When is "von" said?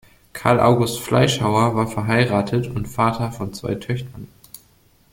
3.31-3.53